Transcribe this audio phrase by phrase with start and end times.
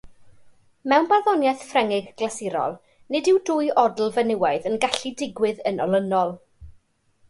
[0.93, 2.75] Mewn barddoniaeth Ffrengig glasurol,
[3.17, 6.39] nid yw dwy odl fenywaidd yn gallu digwydd yn olynol.